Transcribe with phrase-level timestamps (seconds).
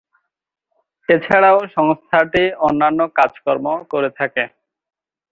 [1.09, 4.43] এছাড়াও সংস্থাটি অন্যান্য কাজ-কর্ম করে থাকে।